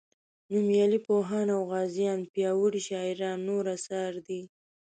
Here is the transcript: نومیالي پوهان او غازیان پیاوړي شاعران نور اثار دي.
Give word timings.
نومیالي 0.51 0.99
پوهان 1.07 1.47
او 1.55 1.61
غازیان 1.71 2.19
پیاوړي 2.33 2.81
شاعران 2.87 3.37
نور 3.49 3.63
اثار 3.77 4.13
دي. 4.27 4.41